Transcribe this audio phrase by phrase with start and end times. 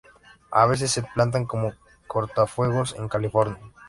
[0.49, 1.73] A veces se plantan como
[2.07, 3.59] cortafuegos en California.